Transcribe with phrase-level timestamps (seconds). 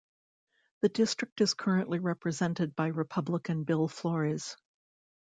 [0.81, 4.57] The district is currently represented by Republican Bill Flores.